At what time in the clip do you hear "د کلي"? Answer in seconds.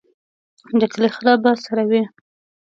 0.79-1.09